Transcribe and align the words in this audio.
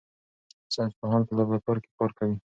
ساینس 0.73 0.93
پوهان 0.99 1.21
په 1.27 1.33
لابراتوار 1.37 1.77
کې 1.83 1.91
کار 1.99 2.11
کوي. 2.17 2.35